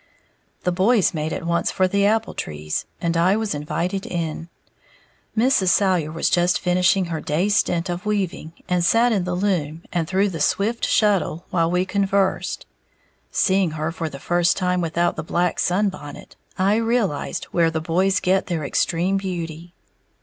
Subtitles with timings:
[0.63, 4.49] The boys made at once for the apple trees, and I was invited in.
[5.37, 5.67] Mrs.
[5.67, 10.07] Salyer was just finishing her day's stint of weaving, and sat in the loom and
[10.07, 12.65] threw the swift shuttle while we conversed.
[13.29, 18.19] Seeing her for the first time without the black sunbonnet, I realized where the boys
[18.19, 19.75] get their extreme beauty.